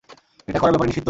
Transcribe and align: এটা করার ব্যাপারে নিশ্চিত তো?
এটা 0.49 0.59
করার 0.61 0.73
ব্যাপারে 0.73 0.87
নিশ্চিত 0.89 0.97
তো? 0.97 0.99